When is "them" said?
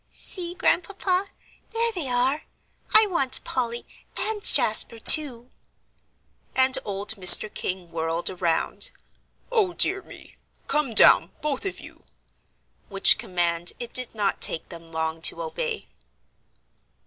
14.69-14.87